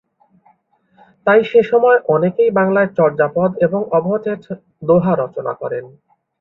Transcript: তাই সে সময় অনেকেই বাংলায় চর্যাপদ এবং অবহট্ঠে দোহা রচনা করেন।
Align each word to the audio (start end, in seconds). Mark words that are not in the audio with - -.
তাই 1.27 1.41
সে 1.43 1.61
সময় 1.63 1.97
অনেকেই 2.07 2.51
বাংলায় 2.51 2.89
চর্যাপদ 2.97 3.49
এবং 3.61 3.81
অবহট্ঠে 3.91 4.33
দোহা 4.87 5.13
রচনা 5.15 5.53
করেন। 5.53 5.85